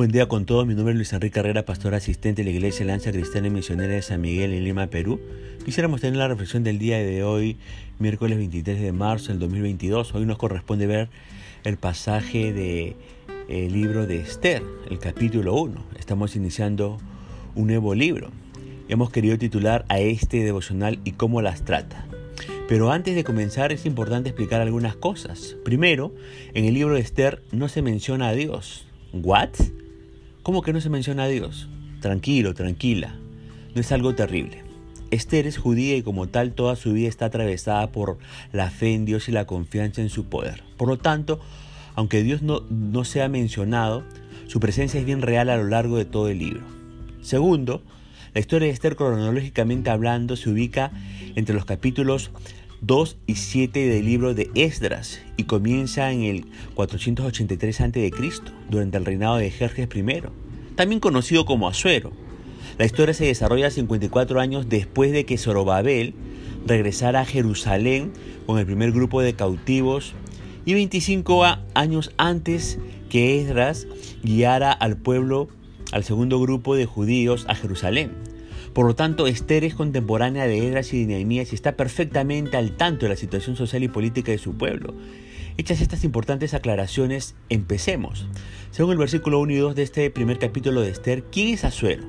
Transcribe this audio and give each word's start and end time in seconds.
Buen 0.00 0.12
día 0.12 0.28
con 0.28 0.46
todos, 0.46 0.66
mi 0.66 0.74
nombre 0.74 0.92
es 0.92 0.96
Luis 0.96 1.12
Enrique 1.12 1.34
Carrera, 1.34 1.66
pastor 1.66 1.94
asistente 1.94 2.42
de 2.42 2.50
la 2.50 2.56
Iglesia 2.56 2.86
Lanza 2.86 3.12
Cristiana 3.12 3.48
y 3.48 3.50
Misionera 3.50 3.92
de 3.92 4.00
San 4.00 4.22
Miguel 4.22 4.54
en 4.54 4.64
Lima, 4.64 4.86
Perú. 4.86 5.20
Quisiéramos 5.62 6.00
tener 6.00 6.16
la 6.16 6.26
reflexión 6.26 6.64
del 6.64 6.78
día 6.78 6.96
de 6.96 7.22
hoy, 7.22 7.58
miércoles 7.98 8.38
23 8.38 8.80
de 8.80 8.92
marzo 8.92 9.28
del 9.28 9.38
2022. 9.40 10.14
Hoy 10.14 10.24
nos 10.24 10.38
corresponde 10.38 10.86
ver 10.86 11.10
el 11.64 11.76
pasaje 11.76 12.54
del 12.54 12.96
de, 13.46 13.68
libro 13.68 14.06
de 14.06 14.20
Esther, 14.20 14.62
el 14.88 14.98
capítulo 14.98 15.52
1. 15.52 15.84
Estamos 15.98 16.34
iniciando 16.34 16.96
un 17.54 17.66
nuevo 17.66 17.94
libro. 17.94 18.30
Hemos 18.88 19.10
querido 19.10 19.36
titular 19.36 19.84
a 19.90 20.00
este 20.00 20.42
devocional 20.42 20.98
y 21.04 21.12
cómo 21.12 21.42
las 21.42 21.66
trata. 21.66 22.06
Pero 22.68 22.90
antes 22.90 23.14
de 23.14 23.22
comenzar 23.22 23.70
es 23.70 23.84
importante 23.84 24.30
explicar 24.30 24.62
algunas 24.62 24.96
cosas. 24.96 25.56
Primero, 25.62 26.14
en 26.54 26.64
el 26.64 26.72
libro 26.72 26.94
de 26.94 27.00
Esther 27.00 27.42
no 27.52 27.68
se 27.68 27.82
menciona 27.82 28.28
a 28.28 28.32
Dios. 28.32 28.86
¿What? 29.12 29.50
¿Cómo 30.42 30.62
que 30.62 30.72
no 30.72 30.80
se 30.80 30.88
menciona 30.88 31.24
a 31.24 31.28
Dios? 31.28 31.68
Tranquilo, 32.00 32.54
tranquila. 32.54 33.14
No 33.74 33.80
es 33.82 33.92
algo 33.92 34.14
terrible. 34.14 34.64
Esther 35.10 35.46
es 35.46 35.58
judía 35.58 35.96
y 35.96 36.02
como 36.02 36.28
tal 36.28 36.52
toda 36.52 36.76
su 36.76 36.94
vida 36.94 37.08
está 37.08 37.26
atravesada 37.26 37.92
por 37.92 38.16
la 38.50 38.70
fe 38.70 38.94
en 38.94 39.04
Dios 39.04 39.28
y 39.28 39.32
la 39.32 39.46
confianza 39.46 40.00
en 40.00 40.08
su 40.08 40.24
poder. 40.24 40.62
Por 40.78 40.88
lo 40.88 40.96
tanto, 40.96 41.40
aunque 41.94 42.22
Dios 42.22 42.40
no, 42.40 42.62
no 42.70 43.04
sea 43.04 43.28
mencionado, 43.28 44.02
su 44.46 44.60
presencia 44.60 44.98
es 44.98 45.04
bien 45.04 45.20
real 45.20 45.50
a 45.50 45.58
lo 45.58 45.64
largo 45.64 45.98
de 45.98 46.06
todo 46.06 46.28
el 46.28 46.38
libro. 46.38 46.62
Segundo, 47.20 47.82
la 48.32 48.40
historia 48.40 48.68
de 48.68 48.72
Esther 48.72 48.96
cronológicamente 48.96 49.90
hablando 49.90 50.36
se 50.36 50.48
ubica 50.48 50.90
entre 51.34 51.54
los 51.54 51.66
capítulos 51.66 52.30
2 52.82 53.18
y 53.26 53.34
7 53.34 53.88
del 53.88 54.04
libro 54.06 54.34
de 54.34 54.50
Esdras 54.54 55.20
y 55.36 55.44
comienza 55.44 56.10
en 56.12 56.22
el 56.22 56.46
483 56.74 57.80
a.C., 57.82 58.10
durante 58.70 58.96
el 58.96 59.04
reinado 59.04 59.36
de 59.36 59.50
Jerjes 59.50 59.88
I, 59.94 60.22
también 60.76 61.00
conocido 61.00 61.44
como 61.44 61.68
Asuero. 61.68 62.12
La 62.78 62.86
historia 62.86 63.12
se 63.12 63.26
desarrolla 63.26 63.70
54 63.70 64.40
años 64.40 64.68
después 64.68 65.12
de 65.12 65.26
que 65.26 65.36
Zorobabel 65.36 66.14
regresara 66.66 67.20
a 67.20 67.26
Jerusalén 67.26 68.12
con 68.46 68.58
el 68.58 68.64
primer 68.64 68.92
grupo 68.92 69.20
de 69.20 69.34
cautivos 69.34 70.14
y 70.64 70.74
25 70.74 71.44
años 71.74 72.12
antes 72.16 72.78
que 73.10 73.40
Esdras 73.40 73.86
guiara 74.22 74.72
al 74.72 74.96
pueblo, 74.96 75.48
al 75.92 76.04
segundo 76.04 76.40
grupo 76.40 76.76
de 76.76 76.86
judíos 76.86 77.44
a 77.48 77.54
Jerusalén. 77.54 78.29
Por 78.72 78.86
lo 78.86 78.94
tanto, 78.94 79.26
Esther 79.26 79.64
es 79.64 79.74
contemporánea 79.74 80.46
de 80.46 80.66
Edras 80.66 80.92
y 80.92 81.00
de 81.00 81.06
Nehemías 81.06 81.50
y 81.50 81.56
está 81.56 81.76
perfectamente 81.76 82.56
al 82.56 82.76
tanto 82.76 83.06
de 83.06 83.10
la 83.10 83.16
situación 83.16 83.56
social 83.56 83.82
y 83.82 83.88
política 83.88 84.30
de 84.30 84.38
su 84.38 84.54
pueblo. 84.56 84.94
Hechas 85.56 85.80
estas 85.80 86.04
importantes 86.04 86.54
aclaraciones, 86.54 87.34
empecemos. 87.48 88.28
Según 88.70 88.92
el 88.92 88.98
versículo 88.98 89.40
1 89.40 89.52
y 89.52 89.56
2 89.56 89.74
de 89.74 89.82
este 89.82 90.10
primer 90.10 90.38
capítulo 90.38 90.82
de 90.82 90.90
Esther, 90.90 91.24
¿quién 91.32 91.48
es 91.48 91.64
Azuero? 91.64 92.04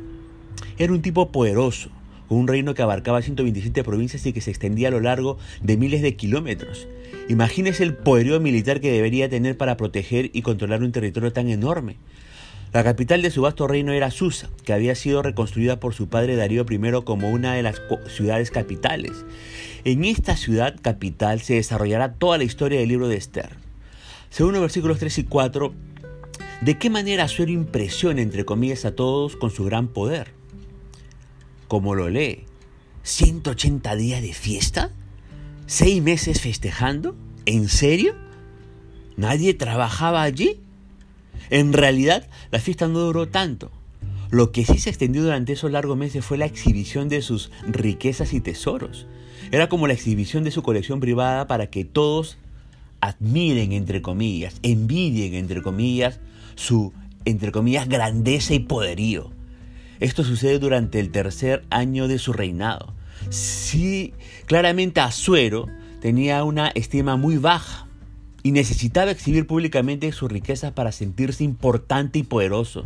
Era 0.78 0.94
un 0.94 1.02
tipo 1.02 1.32
poderoso, 1.32 1.90
con 2.28 2.38
un 2.38 2.48
reino 2.48 2.76
que 2.76 2.84
abarcaba 2.84 3.24
127 3.24 3.84
provincias 3.84 4.26
y 4.28 4.32
que 4.32 4.42
se 4.42 4.52
extendía 4.52 4.90
a 4.90 4.92
lo 4.92 5.00
largo 5.00 5.40
de 5.62 5.78
miles 5.78 6.04
de 6.04 6.16
kilómetros. 6.16 6.88
Imagínese 7.28 7.84
el 7.84 7.96
poderío 7.96 8.40
militar 8.40 8.82
que 8.82 8.92
debería 8.92 9.30
tener 9.30 9.58
para 9.58 9.78
proteger 9.78 10.30
y 10.32 10.44
controlar 10.44 10.84
un 10.84 10.92
territorio 10.92 11.34
tan 11.34 11.50
enorme. 11.50 11.98
La 12.74 12.86
capital 12.86 13.22
de 13.22 13.32
su 13.32 13.42
vasto 13.42 13.68
reino 13.68 13.92
era 13.92 14.12
Susa, 14.12 14.50
que 14.64 14.72
había 14.72 14.96
sido 14.96 15.22
reconstruida 15.22 15.82
por 15.82 15.94
su 15.94 16.08
padre 16.08 16.38
Darío 16.38 16.66
I 16.70 17.04
como 17.04 17.30
una 17.30 17.54
de 17.54 17.64
las 17.64 17.82
ciudades 18.08 18.50
capitales. 18.50 19.26
En 19.84 20.06
esta 20.06 20.38
ciudad 20.38 20.78
capital 20.82 21.42
se 21.42 21.56
desarrollará 21.56 22.14
toda 22.14 22.38
la 22.38 22.46
historia 22.46 22.80
del 22.80 22.88
libro 22.88 23.10
de 23.10 23.18
Esther. 23.18 23.58
Según 24.30 24.54
los 24.54 24.62
versículos 24.62 25.00
3 25.00 25.18
y 25.18 25.24
4, 25.26 25.74
¿de 26.62 26.78
qué 26.78 26.90
manera 26.90 27.28
Suero 27.28 27.52
impresiona, 27.52 28.22
entre 28.22 28.46
comillas, 28.46 28.86
a 28.86 28.96
todos 28.96 29.36
con 29.36 29.52
su 29.52 29.66
gran 29.66 29.90
poder? 29.90 30.32
Como 31.68 31.94
lo 31.94 32.08
lee, 32.08 32.46
¿180 33.04 33.98
días 33.98 34.22
de 34.22 34.34
fiesta? 34.34 34.92
¿Seis 35.66 36.02
meses 36.02 36.40
festejando? 36.40 37.18
¿En 37.46 37.68
serio? 37.68 38.16
¿Nadie 39.18 39.54
trabajaba 39.56 40.22
allí? 40.22 40.62
En 41.52 41.74
realidad, 41.74 42.28
la 42.50 42.60
fiesta 42.60 42.88
no 42.88 43.00
duró 43.00 43.28
tanto. 43.28 43.72
Lo 44.30 44.54
que 44.54 44.64
sí 44.64 44.80
se 44.80 44.90
extendió 44.90 45.22
durante 45.22 45.52
esos 45.52 45.70
largos 45.70 45.98
meses 45.98 46.24
fue 46.24 46.38
la 46.38 46.46
exhibición 46.46 47.10
de 47.10 47.22
sus 47.22 47.52
riquezas 47.68 48.34
y 48.34 48.40
tesoros. 48.40 49.06
Era 49.52 49.68
como 49.68 49.86
la 49.86 49.94
exhibición 49.94 50.46
de 50.46 50.52
su 50.52 50.64
colección 50.64 51.02
privada 51.02 51.48
para 51.48 51.68
que 51.68 51.84
todos 51.84 52.38
admiren, 53.02 53.74
entre 53.74 54.02
comillas, 54.02 54.56
envidien, 54.64 55.34
entre 55.34 55.62
comillas, 55.62 56.22
su, 56.56 56.94
entre 57.26 57.52
comillas, 57.52 57.90
grandeza 57.90 58.54
y 58.54 58.60
poderío. 58.60 59.32
Esto 60.00 60.24
sucede 60.24 60.58
durante 60.58 61.02
el 61.02 61.12
tercer 61.12 61.66
año 61.70 62.08
de 62.08 62.18
su 62.18 62.32
reinado. 62.32 62.94
Sí, 63.30 64.14
claramente 64.46 65.02
Azuero 65.02 65.68
tenía 66.00 66.46
una 66.46 66.70
estima 66.70 67.18
muy 67.18 67.38
baja 67.38 67.91
y 68.44 68.52
necesitaba 68.52 69.12
exhibir 69.12 69.48
públicamente 69.48 70.12
sus 70.12 70.32
riquezas 70.32 70.72
para 70.72 70.92
sentirse 70.92 71.44
importante 71.44 72.20
y 72.20 72.24
poderoso. 72.24 72.86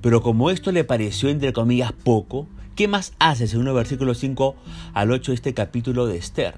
Pero 0.00 0.22
como 0.22 0.50
esto 0.50 0.72
le 0.72 0.84
pareció 0.84 1.28
entre 1.28 1.52
comillas 1.52 1.92
poco, 1.92 2.46
¿qué 2.74 2.88
más 2.88 3.12
hace 3.18 3.46
según 3.46 3.68
el 3.68 3.74
versículo 3.74 4.14
5 4.14 4.56
al 4.94 5.10
8 5.10 5.32
de 5.32 5.36
este 5.36 5.54
capítulo 5.54 6.06
de 6.06 6.16
Esther? 6.16 6.56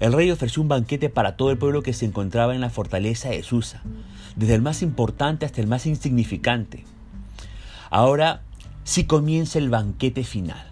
El 0.00 0.12
rey 0.12 0.30
ofreció 0.30 0.60
un 0.60 0.68
banquete 0.68 1.08
para 1.08 1.36
todo 1.36 1.50
el 1.50 1.58
pueblo 1.58 1.82
que 1.82 1.92
se 1.92 2.04
encontraba 2.04 2.54
en 2.54 2.60
la 2.60 2.70
fortaleza 2.70 3.30
de 3.30 3.42
Susa, 3.42 3.82
desde 4.36 4.54
el 4.54 4.62
más 4.62 4.82
importante 4.82 5.46
hasta 5.46 5.60
el 5.60 5.66
más 5.66 5.86
insignificante. 5.86 6.84
Ahora 7.90 8.42
sí 8.82 9.04
comienza 9.04 9.58
el 9.58 9.70
banquete 9.70 10.24
final. 10.24 10.66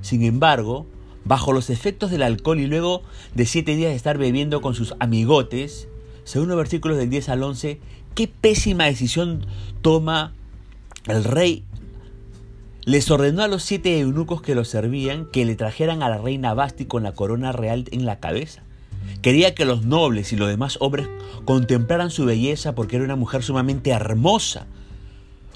Sin 0.00 0.22
embargo, 0.22 0.86
bajo 1.24 1.52
los 1.52 1.70
efectos 1.70 2.10
del 2.10 2.22
alcohol 2.22 2.60
y 2.60 2.66
luego 2.66 3.02
de 3.34 3.46
siete 3.46 3.76
días 3.76 3.90
de 3.90 3.96
estar 3.96 4.16
bebiendo 4.16 4.60
con 4.60 4.74
sus 4.74 4.94
amigotes, 5.00 5.88
según 6.24 6.48
los 6.48 6.56
versículos 6.56 6.98
del 6.98 7.10
10 7.10 7.28
al 7.28 7.42
11, 7.42 7.80
qué 8.14 8.28
pésima 8.28 8.84
decisión 8.84 9.46
toma 9.80 10.32
el 11.06 11.24
rey. 11.24 11.64
Les 12.84 13.10
ordenó 13.10 13.42
a 13.42 13.48
los 13.48 13.62
siete 13.62 14.00
eunucos 14.00 14.42
que 14.42 14.54
lo 14.54 14.64
servían 14.64 15.26
que 15.26 15.44
le 15.44 15.54
trajeran 15.54 16.02
a 16.02 16.08
la 16.08 16.18
reina 16.18 16.54
Basti 16.54 16.84
con 16.84 17.02
la 17.02 17.12
corona 17.12 17.52
real 17.52 17.84
en 17.92 18.06
la 18.06 18.18
cabeza. 18.18 18.62
Quería 19.20 19.54
que 19.54 19.64
los 19.64 19.84
nobles 19.84 20.32
y 20.32 20.36
los 20.36 20.48
demás 20.48 20.78
hombres 20.80 21.08
contemplaran 21.44 22.10
su 22.10 22.24
belleza 22.24 22.74
porque 22.74 22.96
era 22.96 23.04
una 23.04 23.16
mujer 23.16 23.42
sumamente 23.42 23.90
hermosa. 23.90 24.66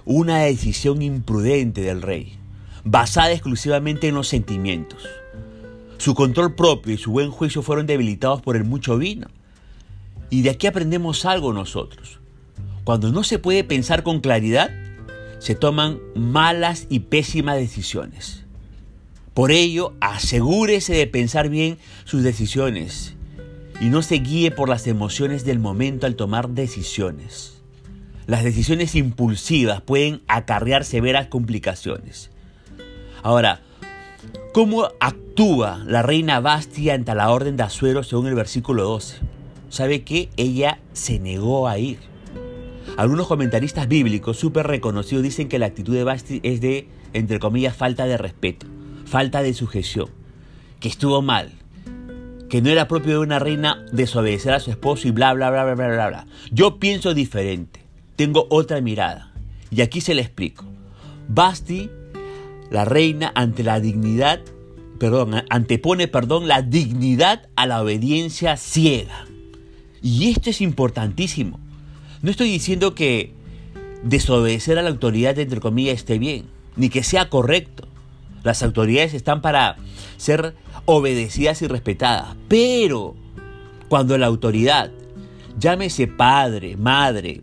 Una 0.04 0.38
decisión 0.38 1.02
imprudente 1.02 1.80
del 1.80 2.00
rey, 2.00 2.38
basada 2.84 3.32
exclusivamente 3.32 4.06
en 4.06 4.14
los 4.14 4.28
sentimientos. 4.28 5.04
Su 5.98 6.14
control 6.14 6.54
propio 6.54 6.94
y 6.94 6.98
su 6.98 7.10
buen 7.10 7.32
juicio 7.32 7.62
fueron 7.62 7.86
debilitados 7.86 8.40
por 8.40 8.54
el 8.54 8.64
mucho 8.64 8.98
vino. 8.98 9.26
Y 10.30 10.42
de 10.42 10.50
aquí 10.50 10.66
aprendemos 10.66 11.24
algo 11.24 11.52
nosotros. 11.52 12.20
Cuando 12.84 13.10
no 13.12 13.24
se 13.24 13.38
puede 13.38 13.64
pensar 13.64 14.02
con 14.02 14.20
claridad, 14.20 14.70
se 15.38 15.54
toman 15.54 15.98
malas 16.14 16.86
y 16.88 17.00
pésimas 17.00 17.56
decisiones. 17.56 18.44
Por 19.34 19.50
ello, 19.50 19.94
asegúrese 20.00 20.94
de 20.94 21.06
pensar 21.06 21.48
bien 21.48 21.78
sus 22.04 22.22
decisiones 22.22 23.14
y 23.80 23.86
no 23.86 24.02
se 24.02 24.16
guíe 24.16 24.50
por 24.50 24.68
las 24.68 24.86
emociones 24.86 25.44
del 25.44 25.58
momento 25.58 26.06
al 26.06 26.16
tomar 26.16 26.48
decisiones. 26.50 27.60
Las 28.26 28.42
decisiones 28.42 28.94
impulsivas 28.94 29.82
pueden 29.82 30.22
acarrear 30.26 30.84
severas 30.84 31.26
complicaciones. 31.26 32.30
Ahora, 33.22 33.60
¿cómo 34.52 34.88
actúa 35.00 35.82
la 35.86 36.02
reina 36.02 36.40
Bastia 36.40 36.94
ante 36.94 37.14
la 37.14 37.30
orden 37.30 37.56
de 37.56 37.64
Azuero 37.64 38.02
según 38.02 38.26
el 38.28 38.34
versículo 38.34 38.84
12? 38.84 39.35
¿Sabe 39.68 40.02
que 40.02 40.30
Ella 40.36 40.80
se 40.92 41.18
negó 41.18 41.68
a 41.68 41.78
ir. 41.78 41.98
Algunos 42.96 43.26
comentaristas 43.26 43.88
bíblicos 43.88 44.38
súper 44.38 44.66
reconocidos 44.66 45.22
dicen 45.22 45.48
que 45.48 45.58
la 45.58 45.66
actitud 45.66 45.94
de 45.94 46.04
Basti 46.04 46.40
es 46.42 46.60
de, 46.60 46.88
entre 47.12 47.38
comillas, 47.38 47.76
falta 47.76 48.06
de 48.06 48.16
respeto, 48.16 48.66
falta 49.04 49.42
de 49.42 49.52
sujeción, 49.52 50.08
que 50.80 50.88
estuvo 50.88 51.20
mal, 51.20 51.52
que 52.48 52.62
no 52.62 52.70
era 52.70 52.88
propio 52.88 53.12
de 53.12 53.18
una 53.18 53.38
reina 53.38 53.84
desobedecer 53.92 54.54
a 54.54 54.60
su 54.60 54.70
esposo 54.70 55.08
y 55.08 55.10
bla, 55.10 55.34
bla, 55.34 55.50
bla, 55.50 55.64
bla, 55.64 55.74
bla, 55.74 55.88
bla, 55.88 56.08
bla. 56.08 56.26
Yo 56.50 56.78
pienso 56.78 57.12
diferente, 57.12 57.80
tengo 58.14 58.46
otra 58.50 58.80
mirada. 58.80 59.32
Y 59.70 59.82
aquí 59.82 60.00
se 60.00 60.14
le 60.14 60.22
explico. 60.22 60.64
Basti, 61.28 61.90
la 62.70 62.84
reina, 62.84 63.32
ante 63.34 63.62
la 63.62 63.80
dignidad, 63.80 64.40
perdón, 64.98 65.42
antepone, 65.50 66.08
perdón, 66.08 66.48
la 66.48 66.62
dignidad 66.62 67.48
a 67.56 67.66
la 67.66 67.82
obediencia 67.82 68.56
ciega. 68.56 69.26
Y 70.02 70.30
esto 70.30 70.50
es 70.50 70.60
importantísimo. 70.60 71.58
No 72.22 72.30
estoy 72.30 72.50
diciendo 72.50 72.94
que 72.94 73.32
desobedecer 74.02 74.78
a 74.78 74.82
la 74.82 74.90
autoridad, 74.90 75.38
entre 75.38 75.60
comillas, 75.60 75.96
esté 75.96 76.18
bien, 76.18 76.46
ni 76.76 76.88
que 76.88 77.02
sea 77.02 77.28
correcto. 77.28 77.88
Las 78.42 78.62
autoridades 78.62 79.14
están 79.14 79.42
para 79.42 79.76
ser 80.16 80.54
obedecidas 80.84 81.62
y 81.62 81.66
respetadas. 81.66 82.36
Pero 82.48 83.16
cuando 83.88 84.16
la 84.18 84.26
autoridad, 84.26 84.90
llámese 85.58 86.06
padre, 86.06 86.76
madre, 86.76 87.42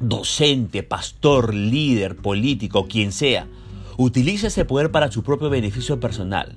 docente, 0.00 0.82
pastor, 0.82 1.54
líder, 1.54 2.16
político, 2.16 2.86
quien 2.86 3.12
sea, 3.12 3.46
utiliza 3.96 4.46
ese 4.46 4.64
poder 4.64 4.90
para 4.90 5.10
su 5.10 5.22
propio 5.22 5.50
beneficio 5.50 5.98
personal, 5.98 6.56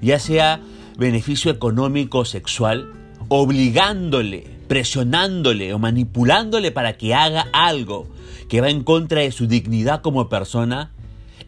ya 0.00 0.18
sea 0.18 0.60
beneficio 0.98 1.50
económico 1.50 2.24
sexual, 2.24 2.92
obligándole, 3.28 4.51
presionándole 4.72 5.74
o 5.74 5.78
manipulándole 5.78 6.70
para 6.70 6.96
que 6.96 7.12
haga 7.12 7.46
algo 7.52 8.06
que 8.48 8.62
va 8.62 8.70
en 8.70 8.84
contra 8.84 9.20
de 9.20 9.30
su 9.30 9.46
dignidad 9.46 10.00
como 10.00 10.30
persona, 10.30 10.92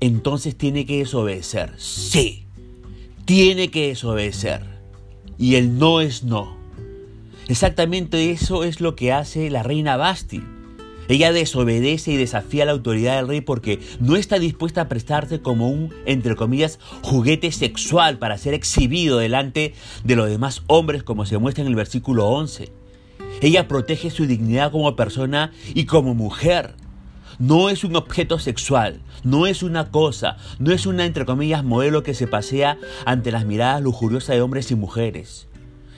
entonces 0.01 0.59
tiene 0.59 0.85
que 0.85 0.99
desobedecer. 0.99 1.73
Sí, 1.79 2.45
tiene 3.25 3.71
que 3.71 3.89
desobedecer. 3.89 4.61
Y 5.39 5.55
el 5.55 5.79
no 5.79 6.03
es 6.03 6.23
no. 6.23 6.55
Exactamente 7.49 8.31
eso 8.31 8.63
es 8.63 8.83
lo 8.83 8.95
que 8.95 9.15
hace 9.15 9.49
la 9.49 9.63
reina 9.63 9.97
Basti. 9.97 10.43
Ella 11.09 11.33
desobedece 11.33 12.13
y 12.13 12.19
desafía 12.19 12.67
la 12.67 12.73
autoridad 12.73 13.17
del 13.17 13.29
rey 13.29 13.41
porque 13.41 13.81
no 14.01 14.17
está 14.17 14.39
dispuesta 14.39 14.83
a 14.83 14.89
prestarse 14.91 15.41
como 15.41 15.71
un, 15.71 15.95
entre 16.05 16.37
comillas, 16.37 16.79
juguete 17.01 17.53
sexual 17.53 18.19
para 18.19 18.37
ser 18.37 18.53
exhibido 18.53 19.17
delante 19.17 19.73
de 20.05 20.15
los 20.15 20.29
demás 20.29 20.61
hombres 20.67 21.03
como 21.03 21.25
se 21.25 21.39
muestra 21.39 21.63
en 21.63 21.69
el 21.69 21.75
versículo 21.75 22.29
11. 22.29 22.84
Ella 23.41 23.69
protege 23.69 24.11
su 24.11 24.27
dignidad 24.27 24.73
como 24.73 24.97
persona 24.97 25.53
y 25.75 25.85
como 25.87 26.15
mujer. 26.15 26.75
No 27.39 27.69
es 27.69 27.83
un 27.83 27.97
objeto 27.97 28.39
sexual, 28.39 29.01
no 29.25 29.47
es 29.47 29.63
una 29.63 29.91
cosa, 29.91 30.37
no 30.59 30.73
es 30.73 30.87
una, 30.87 31.05
entre 31.05 31.25
comillas, 31.25 31.65
modelo 31.65 32.03
que 32.03 32.15
se 32.15 32.29
pasea 32.29 32.79
ante 33.07 33.33
las 33.33 33.45
miradas 33.45 33.83
lujuriosas 33.83 34.37
de 34.37 34.43
hombres 34.43 34.71
y 34.71 34.77
mujeres. 34.77 35.49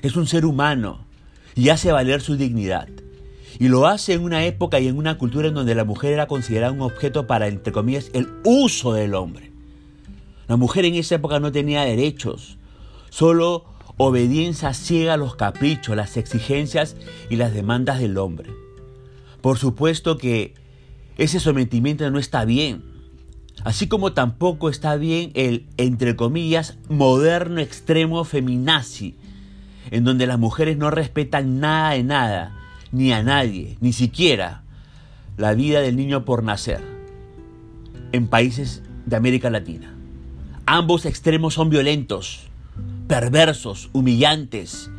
Es 0.03 0.17
un 0.17 0.27
ser 0.27 0.47
humano 0.47 1.05
y 1.55 1.69
hace 1.69 1.93
valer 1.93 2.23
su 2.23 2.37
dignidad. 2.37 2.89
Y 3.59 3.69
lo 3.69 3.87
hace 3.87 4.15
en 4.15 4.23
una 4.23 4.45
época 4.45 4.81
y 4.81 4.89
en 4.89 4.99
una 4.99 5.19
cultura 5.19 5.49
en 5.49 5.55
donde 5.55 5.75
la 5.75 5.85
mujer 5.85 6.13
era 6.13 6.27
considerada 6.27 6.73
un 6.73 6.83
objeto 6.83 7.27
para, 7.27 7.49
entre 7.49 7.73
comillas, 7.73 8.11
el 8.13 8.29
uso 8.45 8.93
del 8.93 9.15
hombre. 9.15 9.53
La 10.49 10.57
mujer 10.57 10.85
en 10.85 10.95
esa 10.95 11.17
época 11.17 11.41
no 11.41 11.53
tenía 11.53 11.83
derechos, 11.83 12.59
solo 13.11 13.65
obediencia 13.97 14.75
ciega 14.75 15.15
a 15.15 15.17
los 15.17 15.37
caprichos, 15.37 15.97
las 15.97 16.17
exigencias 16.17 16.97
y 17.31 17.37
las 17.37 17.55
demandas 17.55 17.99
del 17.99 18.19
hombre. 18.19 18.51
Por 19.41 19.59
supuesto 19.59 20.19
que 20.19 20.55
ese 21.19 21.41
sometimiento 21.41 22.11
no 22.11 22.19
está 22.19 22.45
bien, 22.45 22.85
así 23.65 23.89
como 23.89 24.13
tampoco 24.13 24.69
está 24.69 24.97
bien 24.97 25.31
el, 25.35 25.67
entre 25.77 26.17
comillas, 26.17 26.79
moderno 26.89 27.61
extremo 27.61 28.25
feminazi, 28.25 29.15
en 29.91 30.05
donde 30.05 30.27
las 30.27 30.39
mujeres 30.39 30.77
no 30.77 30.91
respetan 30.91 31.61
nada 31.61 31.91
de 31.93 32.03
nada, 32.03 32.57
ni 32.93 33.13
a 33.13 33.23
nadie, 33.23 33.79
ni 33.81 33.93
siquiera 33.93 34.63
la 35.37 35.55
vida 35.55 35.81
del 35.81 35.97
niño 35.97 36.25
por 36.25 36.43
nacer 36.43 36.81
en 38.13 38.27
países 38.27 38.83
de 39.05 39.17
América 39.17 39.51
Latina. 39.51 39.95
Ambos 40.67 41.07
extremos 41.07 41.55
son 41.55 41.71
violentos, 41.71 42.49
perversos, 43.07 43.91
humillantes 43.93 44.91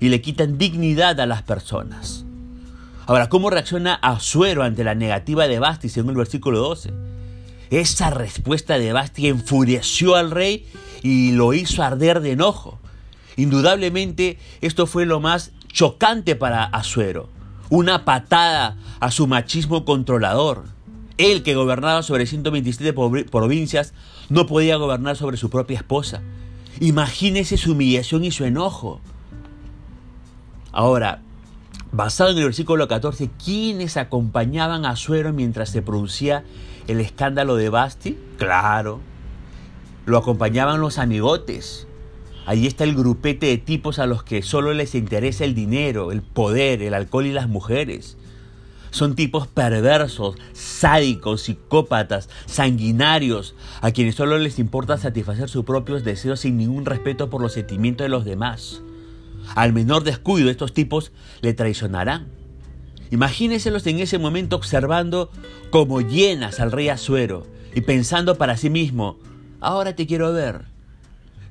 y 0.00 0.08
le 0.08 0.20
quitan 0.20 0.58
dignidad 0.58 1.20
a 1.20 1.26
las 1.26 1.42
personas. 1.42 2.24
Ahora, 3.06 3.28
¿cómo 3.28 3.50
reacciona 3.50 3.94
Azuero 3.94 4.62
ante 4.62 4.82
la 4.82 4.94
negativa 4.94 5.46
de 5.46 5.58
Basti 5.58 5.88
según 5.88 6.10
el 6.10 6.16
versículo 6.16 6.60
12? 6.60 6.92
Esa 7.70 8.10
respuesta 8.10 8.78
de 8.78 8.92
Basti 8.92 9.28
enfureció 9.28 10.14
al 10.16 10.30
rey 10.30 10.66
y 11.02 11.32
lo 11.32 11.52
hizo 11.52 11.82
arder 11.82 12.20
de 12.20 12.32
enojo. 12.32 12.78
Indudablemente 13.36 14.38
esto 14.60 14.86
fue 14.86 15.06
lo 15.06 15.20
más 15.20 15.52
chocante 15.68 16.36
para 16.36 16.64
Azuero, 16.64 17.28
una 17.68 18.04
patada 18.04 18.76
a 19.00 19.10
su 19.10 19.26
machismo 19.26 19.84
controlador. 19.84 20.64
Él 21.18 21.42
que 21.42 21.54
gobernaba 21.54 22.02
sobre 22.02 22.26
127 22.26 22.92
provincias 23.30 23.92
no 24.28 24.46
podía 24.46 24.76
gobernar 24.76 25.16
sobre 25.16 25.36
su 25.36 25.50
propia 25.50 25.78
esposa. 25.78 26.22
Imagínese 26.80 27.56
su 27.56 27.72
humillación 27.72 28.24
y 28.24 28.30
su 28.30 28.44
enojo. 28.44 29.00
Ahora, 30.72 31.22
basado 31.92 32.30
en 32.30 32.38
el 32.38 32.44
versículo 32.44 32.88
14, 32.88 33.30
¿quiénes 33.42 33.96
acompañaban 33.96 34.84
a 34.84 34.90
Azuero 34.90 35.32
mientras 35.32 35.70
se 35.70 35.82
producía 35.82 36.44
el 36.88 37.00
escándalo 37.00 37.56
de 37.56 37.68
Basti? 37.68 38.18
Claro, 38.38 39.00
lo 40.04 40.18
acompañaban 40.18 40.80
los 40.80 40.98
amigotes, 40.98 41.86
Allí 42.46 42.66
está 42.66 42.84
el 42.84 42.94
grupete 42.94 43.46
de 43.46 43.56
tipos 43.56 43.98
a 43.98 44.06
los 44.06 44.22
que 44.22 44.42
solo 44.42 44.74
les 44.74 44.94
interesa 44.94 45.44
el 45.44 45.54
dinero, 45.54 46.12
el 46.12 46.20
poder, 46.20 46.82
el 46.82 46.92
alcohol 46.92 47.24
y 47.24 47.32
las 47.32 47.48
mujeres. 47.48 48.18
Son 48.94 49.16
tipos 49.16 49.48
perversos, 49.48 50.36
sádicos, 50.52 51.42
psicópatas, 51.42 52.28
sanguinarios, 52.46 53.56
a 53.80 53.90
quienes 53.90 54.14
solo 54.14 54.38
les 54.38 54.60
importa 54.60 54.98
satisfacer 54.98 55.48
sus 55.48 55.64
propios 55.64 56.04
deseos 56.04 56.38
sin 56.38 56.56
ningún 56.56 56.84
respeto 56.84 57.28
por 57.28 57.40
los 57.40 57.54
sentimientos 57.54 58.04
de 58.04 58.08
los 58.08 58.24
demás. 58.24 58.82
Al 59.56 59.72
menor 59.72 60.04
descuido 60.04 60.48
estos 60.48 60.72
tipos 60.72 61.10
le 61.40 61.54
traicionarán. 61.54 62.28
Imagíneselos 63.10 63.84
en 63.88 63.98
ese 63.98 64.18
momento 64.18 64.54
observando 64.54 65.28
como 65.70 66.00
llenas 66.00 66.60
al 66.60 66.70
rey 66.70 66.88
Azuero 66.88 67.48
y 67.74 67.80
pensando 67.80 68.38
para 68.38 68.56
sí 68.56 68.70
mismo, 68.70 69.18
ahora 69.58 69.96
te 69.96 70.06
quiero 70.06 70.32
ver 70.32 70.66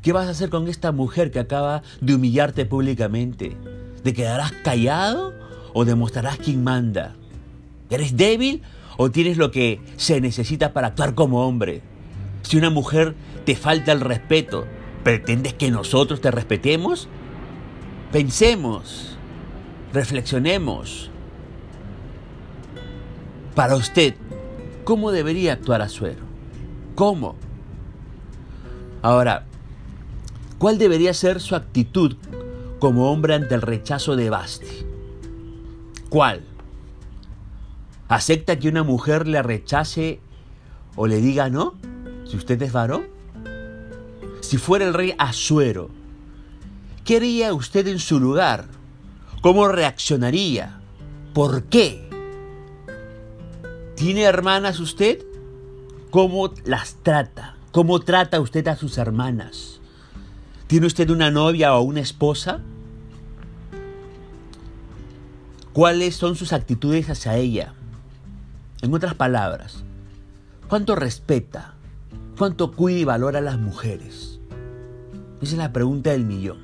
¿Qué 0.02 0.14
vas 0.14 0.28
a 0.28 0.32
hacer 0.32 0.50
con 0.50 0.70
esta 0.70 0.94
mujer 0.94 1.30
que 1.30 1.40
acaba 1.40 1.84
de 2.00 2.16
humillarte 2.16 2.66
públicamente? 2.66 3.58
¿Te 4.02 4.14
quedarás 4.14 4.54
callado 4.64 5.34
o 5.74 5.84
demostrarás 5.84 6.38
quién 6.38 6.64
manda? 6.64 7.18
¿Eres 7.90 8.18
débil 8.18 8.62
o 8.98 9.12
tienes 9.12 9.38
lo 9.38 9.52
que 9.52 9.82
se 9.98 10.22
necesita 10.22 10.74
para 10.74 10.88
actuar 10.88 11.16
como 11.16 11.48
hombre? 11.48 11.82
Si 12.42 12.58
una 12.58 12.70
mujer 12.70 13.16
te 13.46 13.56
falta 13.56 13.92
el 13.92 14.02
respeto, 14.02 14.66
¿pretendes 15.04 15.54
que 15.54 15.72
nosotros 15.72 16.22
te 16.22 16.32
respetemos? 16.32 17.08
Pensemos, 18.12 19.18
reflexionemos. 19.94 21.10
Para 23.56 23.76
usted, 23.76 24.16
¿cómo 24.84 25.12
debería 25.12 25.54
actuar 25.54 25.82
Azuero? 25.82 26.24
¿Cómo? 26.96 27.36
Ahora, 29.02 29.46
¿Cuál 30.64 30.78
debería 30.78 31.14
ser 31.14 31.42
su 31.42 31.58
actitud 31.58 32.16
como 32.80 33.12
hombre 33.12 33.34
ante 33.34 33.54
el 33.54 33.62
rechazo 33.62 34.16
de 34.16 34.30
Basti? 34.30 34.86
¿Cuál? 36.08 36.46
¿Acepta 38.14 38.60
que 38.60 38.70
una 38.70 38.84
mujer 38.84 39.28
le 39.28 39.42
rechace 39.42 40.20
o 40.96 41.08
le 41.08 41.20
diga 41.20 41.50
no? 41.50 41.74
Si 42.26 42.38
usted 42.38 42.62
es 42.62 42.72
varón. 42.72 43.08
Si 44.40 44.60
fuera 44.60 44.86
el 44.86 44.94
rey 44.94 45.16
Azuero, 45.18 45.90
¿qué 47.06 47.18
haría 47.18 47.56
usted 47.56 47.88
en 47.88 47.98
su 47.98 48.20
lugar? 48.20 48.68
¿Cómo 49.42 49.68
reaccionaría? 49.68 50.80
¿Por 51.34 51.64
qué? 51.64 52.08
¿Tiene 53.96 54.22
hermanas 54.22 54.80
usted? 54.80 55.26
¿Cómo 56.12 56.54
las 56.66 56.98
trata? 57.02 57.56
¿Cómo 57.72 58.00
trata 58.00 58.40
usted 58.42 58.68
a 58.68 58.76
sus 58.76 59.00
hermanas? 59.00 59.80
¿Tiene 60.68 60.86
usted 60.86 61.10
una 61.10 61.32
novia 61.32 61.74
o 61.74 61.82
una 61.82 62.02
esposa? 62.02 62.62
¿Cuáles 65.74 66.16
son 66.16 66.36
sus 66.36 66.54
actitudes 66.54 67.10
hacia 67.10 67.38
ella? 67.38 67.74
En 68.84 68.94
otras 68.94 69.16
palabras, 69.16 69.86
¿cuánto 70.68 70.98
respeta? 70.98 71.74
¿Cuánto 72.38 72.74
cuida 72.74 73.00
y 73.00 73.06
valora 73.06 73.40
a 73.40 73.42
las 73.42 73.58
mujeres? 73.58 74.42
Esa 75.42 75.52
es 75.54 75.58
la 75.58 75.72
pregunta 75.72 76.10
del 76.10 76.26
millón. 76.26 76.60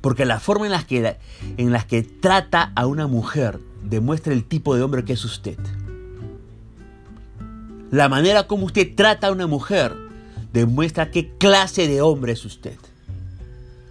Porque 0.00 0.24
la 0.24 0.40
forma 0.40 0.64
en 0.64 0.72
la 0.72 0.82
que, 0.84 1.18
en 1.58 1.72
las 1.72 1.84
que 1.84 2.02
trata 2.02 2.72
a 2.74 2.86
una 2.86 3.06
mujer 3.06 3.60
demuestra 3.84 4.32
el 4.32 4.44
tipo 4.44 4.74
de 4.74 4.82
hombre 4.82 5.04
que 5.04 5.12
es 5.12 5.26
usted. 5.26 5.58
La 7.90 8.08
manera 8.08 8.46
como 8.46 8.64
usted 8.64 8.94
trata 8.96 9.26
a 9.26 9.32
una 9.32 9.46
mujer 9.46 9.94
demuestra 10.54 11.10
qué 11.10 11.34
clase 11.36 11.86
de 11.86 12.00
hombre 12.00 12.32
es 12.32 12.46
usted. 12.46 12.78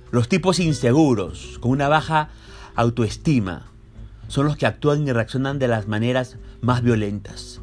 Los 0.10 0.30
tipos 0.30 0.60
inseguros, 0.60 1.60
con 1.60 1.70
una 1.70 1.90
baja 1.90 2.30
autoestima, 2.74 3.68
son 4.30 4.48
los 4.48 4.58
que 4.58 4.66
actúan 4.66 5.08
y 5.08 5.12
reaccionan 5.12 5.60
de 5.60 5.68
las 5.68 5.88
maneras 5.88 6.38
más 6.62 6.82
violentas. 6.82 7.62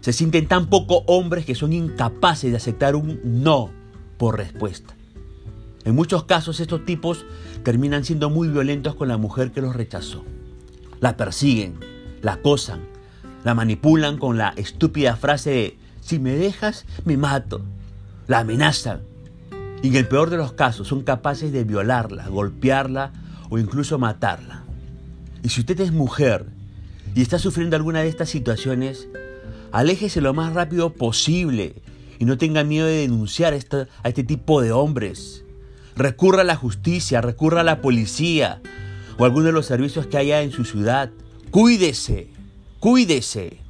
Se 0.00 0.12
sienten 0.12 0.46
tan 0.46 0.66
poco 0.66 1.04
hombres 1.06 1.44
que 1.44 1.54
son 1.54 1.72
incapaces 1.72 2.50
de 2.50 2.56
aceptar 2.56 2.94
un 2.94 3.20
no 3.24 3.70
por 4.18 4.36
respuesta. 4.36 4.94
En 5.84 5.94
muchos 5.94 6.24
casos 6.24 6.60
estos 6.60 6.84
tipos 6.84 7.24
terminan 7.62 8.04
siendo 8.04 8.30
muy 8.30 8.48
violentos 8.48 8.94
con 8.94 9.08
la 9.08 9.16
mujer 9.16 9.52
que 9.52 9.62
los 9.62 9.76
rechazó. 9.76 10.24
La 11.00 11.16
persiguen, 11.16 11.78
la 12.22 12.34
acosan, 12.34 12.80
la 13.44 13.54
manipulan 13.54 14.18
con 14.18 14.38
la 14.38 14.50
estúpida 14.56 15.16
frase 15.16 15.50
de, 15.50 15.78
si 16.00 16.18
me 16.18 16.32
dejas, 16.32 16.86
me 17.04 17.16
mato 17.16 17.62
la 18.26 18.40
amenazan 18.40 19.02
y 19.82 19.88
en 19.88 19.96
el 19.96 20.08
peor 20.08 20.30
de 20.30 20.36
los 20.36 20.52
casos 20.52 20.88
son 20.88 21.02
capaces 21.02 21.52
de 21.52 21.64
violarla, 21.64 22.28
golpearla 22.28 23.12
o 23.50 23.58
incluso 23.58 23.98
matarla. 23.98 24.64
Y 25.42 25.50
si 25.50 25.60
usted 25.60 25.80
es 25.80 25.92
mujer 25.92 26.46
y 27.16 27.22
está 27.22 27.38
sufriendo 27.38 27.76
alguna 27.76 28.02
de 28.02 28.08
estas 28.08 28.28
situaciones, 28.28 29.08
aléjese 29.72 30.20
lo 30.20 30.34
más 30.34 30.52
rápido 30.52 30.92
posible 30.92 31.82
y 32.18 32.26
no 32.26 32.36
tenga 32.36 32.62
miedo 32.62 32.86
de 32.86 32.98
denunciar 32.98 33.54
a 33.54 34.08
este 34.08 34.22
tipo 34.22 34.60
de 34.60 34.70
hombres. 34.70 35.42
Recurra 35.96 36.42
a 36.42 36.44
la 36.44 36.56
justicia, 36.56 37.22
recurra 37.22 37.62
a 37.62 37.64
la 37.64 37.80
policía 37.80 38.60
o 39.18 39.24
a 39.24 39.26
alguno 39.26 39.46
de 39.46 39.52
los 39.52 39.64
servicios 39.64 40.06
que 40.06 40.18
haya 40.18 40.42
en 40.42 40.52
su 40.52 40.66
ciudad. 40.66 41.10
Cuídese, 41.50 42.28
cuídese. 42.80 43.60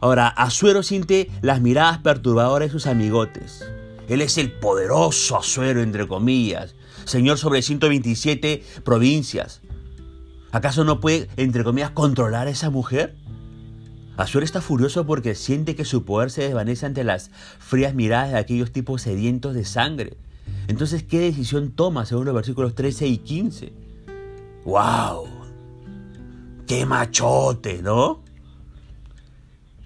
Ahora, 0.00 0.28
Azuero 0.28 0.82
siente 0.82 1.30
las 1.42 1.60
miradas 1.60 1.98
perturbadoras 1.98 2.68
de 2.68 2.72
sus 2.72 2.86
amigotes. 2.86 3.62
Él 4.08 4.22
es 4.22 4.38
el 4.38 4.52
poderoso 4.52 5.36
Azuero, 5.36 5.82
entre 5.82 6.08
comillas, 6.08 6.76
señor 7.04 7.36
sobre 7.36 7.60
127 7.60 8.64
provincias. 8.84 9.60
¿Acaso 10.52 10.84
no 10.84 11.00
puede, 11.00 11.28
entre 11.36 11.64
comillas, 11.64 11.90
controlar 11.90 12.46
a 12.46 12.50
esa 12.50 12.70
mujer? 12.70 13.16
Azuero 14.16 14.44
está 14.44 14.62
furioso 14.62 15.04
porque 15.04 15.34
siente 15.34 15.76
que 15.76 15.84
su 15.84 16.04
poder 16.04 16.30
se 16.30 16.42
desvanece 16.42 16.86
ante 16.86 17.04
las 17.04 17.30
frías 17.58 17.94
miradas 17.94 18.32
de 18.32 18.38
aquellos 18.38 18.72
tipos 18.72 19.02
sedientos 19.02 19.54
de 19.54 19.64
sangre. 19.64 20.16
Entonces, 20.68 21.02
¿qué 21.02 21.20
decisión 21.20 21.72
toma 21.72 22.06
según 22.06 22.24
los 22.24 22.34
versículos 22.34 22.74
13 22.74 23.06
y 23.06 23.18
15? 23.18 23.72
¡Wow! 24.64 25.26
¡Qué 26.66 26.86
machote, 26.86 27.82
¿no? 27.82 28.22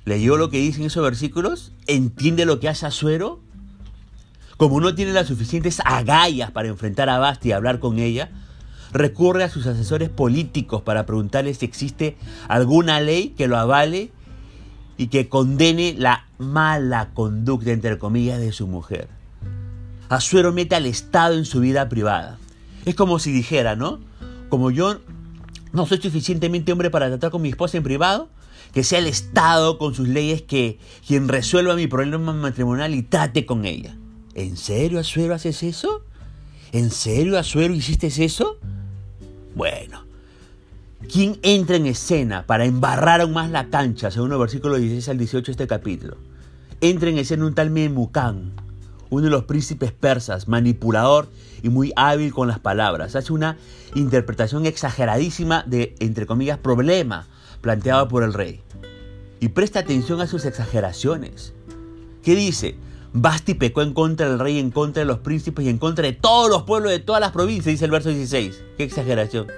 ¿Leyó 0.05 0.37
lo 0.37 0.49
que 0.49 0.59
dicen 0.59 0.85
esos 0.85 1.03
versículos? 1.03 1.73
¿Entiende 1.87 2.47
lo 2.47 2.61
que 2.61 2.69
hace 2.69 2.87
Azuero? 2.87 3.41
Como 4.57 4.81
no 4.81 4.95
tiene 4.95 5.13
las 5.13 5.27
suficientes 5.27 5.81
agallas 5.85 6.51
para 6.51 6.69
enfrentar 6.69 7.09
a 7.09 7.19
Basti 7.19 7.49
y 7.49 7.53
hablar 7.53 7.81
con 7.81 7.99
ella, 7.99 8.31
recurre 8.93 9.45
a 9.45 9.49
sus 9.49 9.67
asesores 9.67 10.09
políticos 10.09 10.83
para 10.83 11.07
preguntarle 11.07 11.55
si 11.55 11.65
existe 11.65 12.17
alguna 12.49 13.01
ley 13.01 13.31
que 13.37 13.49
lo 13.49 13.57
avale 13.57 14.11
y 14.97 15.09
que 15.09 15.29
condene 15.29 15.95
la 15.97 16.27
mala 16.39 17.11
conducta, 17.15 17.71
entre 17.71 17.99
comillas, 17.99 18.41
de 18.41 18.53
su 18.53 18.67
mujer. 18.67 19.09
Azuero 20.09 20.53
mete 20.53 20.75
al 20.75 20.87
Estado 20.87 21.35
en 21.37 21.45
su 21.45 21.61
vida 21.61 21.89
privada. 21.89 22.39
Es 22.85 22.95
como 22.95 23.19
si 23.19 23.31
dijera, 23.33 23.77
¿no? 23.77 24.01
Como 24.49 24.71
yo 24.71 25.01
no 25.73 25.87
soy 25.87 26.01
suficientemente 26.03 26.73
hombre 26.73 26.91
para 26.91 27.09
tratar 27.09 27.31
con 27.31 27.43
mi 27.43 27.49
esposa 27.49 27.77
en 27.77 27.85
privado, 27.85 28.29
que 28.73 28.85
sea 28.85 28.99
el 28.99 29.07
Estado 29.07 29.79
con 29.79 29.95
sus 29.95 30.09
leyes 30.09 30.43
que 30.43 30.79
quien 31.07 31.29
resuelva 31.29 31.77
mi 31.77 31.87
problema 31.87 32.33
matrimonial 32.33 32.95
y 32.95 33.03
trate 33.03 33.47
con 33.47 33.65
ella. 33.65 33.97
¿En 34.35 34.57
serio, 34.57 35.01
Azuero, 35.01 35.35
haces 35.35 35.63
eso? 35.63 36.05
¿En 36.73 36.91
serio, 36.91 37.39
Azuero, 37.39 37.75
hiciste 37.75 38.09
eso? 38.09 38.59
Bueno, 39.61 40.07
¿Quién 41.13 41.39
entra 41.43 41.77
en 41.77 41.85
escena 41.85 42.47
para 42.47 42.65
embarrar 42.65 43.21
aún 43.21 43.35
más 43.35 43.51
la 43.51 43.69
cancha, 43.69 44.11
según 44.11 44.33
el 44.33 44.39
versículo 44.39 44.79
16 44.79 45.11
al 45.11 45.19
18 45.19 45.45
de 45.45 45.53
este 45.53 45.67
capítulo? 45.67 46.17
Entra 46.81 47.11
en 47.11 47.19
escena 47.19 47.45
un 47.45 47.55
tal 47.55 47.69
Memucán, 47.69 48.55
uno 49.11 49.25
de 49.25 49.31
los 49.31 49.45
príncipes 49.45 49.93
persas, 49.93 50.49
manipulador 50.49 51.29
y 51.63 51.69
muy 51.69 51.93
hábil 51.95 52.33
con 52.33 52.49
las 52.49 52.59
palabras. 52.59 53.15
Hace 53.17 53.35
una 53.35 53.59
interpretación 53.95 54.65
exageradísima 54.65 55.63
de, 55.67 55.95
entre 55.99 56.25
comillas, 56.25 56.57
problema 56.57 57.27
planteado 57.61 58.09
por 58.09 58.23
el 58.23 58.33
rey. 58.33 58.63
Y 59.41 59.49
presta 59.49 59.81
atención 59.81 60.23
a 60.23 60.27
sus 60.27 60.47
exageraciones. 60.47 61.53
¿Qué 62.23 62.35
dice? 62.35 62.77
Basti 63.13 63.55
pecó 63.55 63.83
en 63.83 63.93
contra 63.93 64.29
del 64.29 64.39
rey, 64.39 64.59
en 64.59 64.71
contra 64.71 65.01
de 65.01 65.07
los 65.07 65.19
príncipes 65.19 65.65
y 65.65 65.69
en 65.69 65.79
contra 65.79 66.05
de 66.05 66.13
todos 66.13 66.49
los 66.49 66.63
pueblos 66.63 66.93
de 66.93 67.01
todas 67.01 67.21
las 67.21 67.33
provincias, 67.33 67.67
dice 67.67 67.85
el 67.85 67.91
verso 67.91 68.11
16. 68.11 68.63
Qué 68.77 68.85
exageración. 68.85 69.49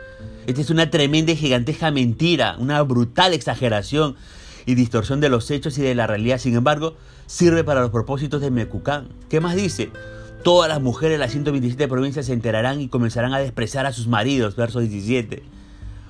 Esta 0.46 0.60
es 0.60 0.70
una 0.70 0.90
tremenda 0.90 1.32
y 1.32 1.36
gigantesca 1.36 1.90
mentira, 1.90 2.56
una 2.58 2.80
brutal 2.82 3.34
exageración 3.34 4.16
y 4.64 4.74
distorsión 4.74 5.20
de 5.20 5.28
los 5.28 5.50
hechos 5.50 5.76
y 5.76 5.82
de 5.82 5.94
la 5.94 6.06
realidad. 6.06 6.38
Sin 6.38 6.56
embargo, 6.56 6.96
sirve 7.26 7.62
para 7.62 7.82
los 7.82 7.90
propósitos 7.90 8.40
de 8.40 8.50
Mecucán. 8.50 9.08
¿Qué 9.28 9.40
más 9.40 9.54
dice? 9.54 9.90
Todas 10.42 10.68
las 10.68 10.80
mujeres 10.80 11.16
de 11.16 11.18
las 11.18 11.32
127 11.32 11.86
provincias 11.88 12.26
se 12.26 12.32
enterarán 12.32 12.80
y 12.80 12.88
comenzarán 12.88 13.34
a 13.34 13.38
despreciar 13.38 13.84
a 13.84 13.92
sus 13.92 14.08
maridos, 14.08 14.56
verso 14.56 14.80
17. 14.80 15.42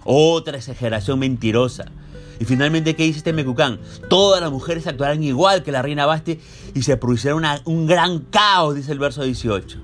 Otra 0.05 0.57
exageración 0.57 1.19
mentirosa. 1.19 1.87
Y 2.41 2.45
finalmente, 2.45 2.97
¿qué 2.97 3.05
dice 3.05 3.19
este 3.19 3.33
Mecucán? 3.33 3.79
Todas 4.09 4.41
las 4.41 4.51
mujeres 4.51 4.87
actuarán 4.87 5.23
igual 5.23 5.63
que 5.63 5.73
la 5.73 5.83
reina 5.83 6.07
Baste 6.07 6.41
y 6.75 6.83
se 6.83 6.97
producirá 6.97 7.35
un 7.65 7.87
gran 7.87 8.21
caos, 8.21 8.75
dice 8.75 8.93
el 8.93 8.99
verso 8.99 9.23
18. 9.23 9.79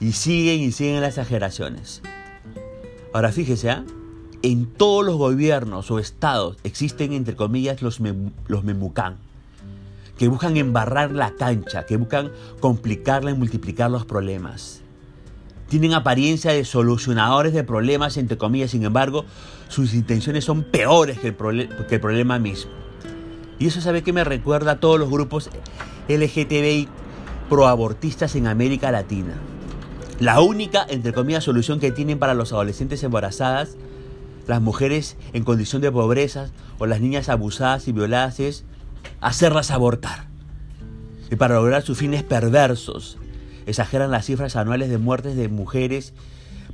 Y 0.00 0.12
siguen 0.12 0.60
y 0.60 0.72
siguen 0.72 1.00
las 1.00 1.18
exageraciones. 1.18 2.02
Ahora 3.12 3.32
fíjese, 3.32 3.70
¿ah? 3.70 3.84
en 4.42 4.66
todos 4.66 5.04
los 5.04 5.16
gobiernos 5.16 5.90
o 5.90 5.98
estados 5.98 6.56
existen, 6.62 7.12
entre 7.12 7.36
comillas, 7.36 7.82
los, 7.82 8.00
los 8.46 8.64
memucán, 8.64 9.16
que 10.16 10.28
buscan 10.28 10.56
embarrar 10.56 11.12
la 11.12 11.34
cancha, 11.34 11.86
que 11.86 11.96
buscan 11.96 12.30
complicarla 12.60 13.30
y 13.30 13.34
multiplicar 13.34 13.90
los 13.90 14.04
problemas. 14.04 14.82
Tienen 15.68 15.92
apariencia 15.92 16.52
de 16.52 16.64
solucionadores 16.64 17.52
de 17.52 17.62
problemas, 17.62 18.16
entre 18.16 18.38
comillas, 18.38 18.70
sin 18.70 18.84
embargo, 18.84 19.26
sus 19.68 19.92
intenciones 19.92 20.44
son 20.44 20.62
peores 20.62 21.18
que 21.18 21.28
el, 21.28 21.34
problema 22.00 22.38
mismo. 22.38 22.70
Y 23.58 23.66
eso 23.66 23.80
sabe 23.82 24.02
que 24.02 24.14
me 24.14 24.24
recuerda 24.24 24.72
a 24.72 24.80
todos 24.80 24.98
los 24.98 25.10
grupos 25.10 25.50
LGTBI 26.08 26.88
proabortistas 27.50 28.34
en 28.34 28.46
América 28.46 28.90
Latina. 28.90 29.34
La 30.20 30.40
única, 30.40 30.86
entre 30.88 31.12
comillas, 31.12 31.44
solución 31.44 31.80
que 31.80 31.92
tienen 31.92 32.18
para 32.18 32.34
los 32.34 32.52
adolescentes 32.52 33.02
embarazadas, 33.02 33.76
las 34.46 34.62
mujeres 34.62 35.18
en 35.34 35.44
condición 35.44 35.82
de 35.82 35.92
pobreza 35.92 36.48
o 36.78 36.86
las 36.86 37.00
niñas 37.02 37.28
abusadas 37.28 37.88
y 37.88 37.92
violadas 37.92 38.40
es 38.40 38.64
hacerlas 39.20 39.70
abortar. 39.70 40.28
Y 41.30 41.36
para 41.36 41.56
lograr 41.56 41.82
sus 41.82 41.98
fines 41.98 42.22
perversos, 42.22 43.18
exageran 43.68 44.10
las 44.10 44.26
cifras 44.26 44.56
anuales 44.56 44.88
de 44.88 44.98
muertes 44.98 45.36
de 45.36 45.48
mujeres 45.48 46.14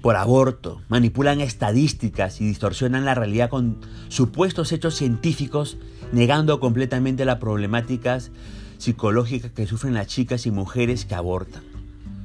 por 0.02 0.16
aborto, 0.16 0.82
manipulan 0.88 1.40
estadísticas 1.40 2.40
y 2.40 2.46
distorsionan 2.46 3.04
la 3.04 3.14
realidad 3.14 3.48
con 3.48 3.78
supuestos 4.08 4.70
hechos 4.72 4.96
científicos, 4.96 5.78
negando 6.12 6.60
completamente 6.60 7.24
las 7.24 7.38
problemáticas 7.38 8.30
psicológicas 8.76 9.50
que 9.52 9.66
sufren 9.66 9.94
las 9.94 10.08
chicas 10.08 10.44
y 10.44 10.50
mujeres 10.50 11.06
que 11.06 11.14
abortan. 11.14 11.62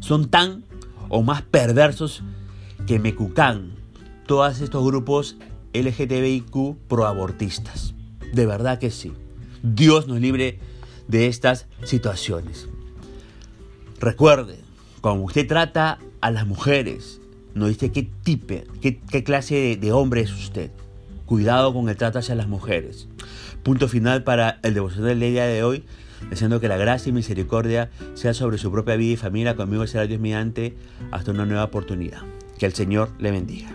Son 0.01 0.29
tan 0.29 0.65
o 1.07 1.23
más 1.23 1.41
perversos 1.41 2.21
que 2.85 2.99
Mecucán, 2.99 3.71
todos 4.27 4.59
estos 4.59 4.83
grupos 4.83 5.38
LGTBIQ 5.73 6.75
proabortistas. 6.88 7.93
De 8.33 8.45
verdad 8.45 8.79
que 8.79 8.91
sí. 8.91 9.13
Dios 9.63 10.07
nos 10.07 10.19
libre 10.19 10.59
de 11.07 11.27
estas 11.27 11.67
situaciones. 11.83 12.67
Recuerde, 13.99 14.59
cuando 15.01 15.23
usted 15.25 15.47
trata 15.47 15.99
a 16.21 16.31
las 16.31 16.47
mujeres, 16.47 17.19
no 17.53 17.67
dice 17.67 17.91
qué 17.91 18.09
tipo, 18.23 18.55
qué, 18.81 19.23
clase 19.23 19.77
de, 19.79 19.91
hombre 19.91 20.21
es 20.21 20.31
usted. 20.31 20.71
Cuidado 21.25 21.73
con 21.73 21.89
el 21.89 21.97
trato 21.97 22.19
hacia 22.19 22.35
las 22.35 22.47
mujeres. 22.47 23.07
Punto 23.61 23.87
final 23.87 24.23
para 24.23 24.59
el 24.63 24.73
devocional 24.73 25.19
del 25.19 25.31
día 25.31 25.45
de 25.45 25.63
hoy 25.63 25.83
deseando 26.29 26.59
que 26.59 26.67
la 26.67 26.77
gracia 26.77 27.09
y 27.09 27.13
misericordia 27.13 27.89
sea 28.13 28.33
sobre 28.33 28.57
su 28.57 28.71
propia 28.71 28.95
vida 28.95 29.13
y 29.13 29.17
familia. 29.17 29.55
Conmigo 29.55 29.85
será 29.87 30.05
Dios 30.05 30.19
mediante 30.19 30.75
hasta 31.11 31.31
una 31.31 31.45
nueva 31.45 31.65
oportunidad. 31.65 32.21
Que 32.57 32.65
el 32.65 32.73
Señor 32.73 33.11
le 33.19 33.31
bendiga. 33.31 33.71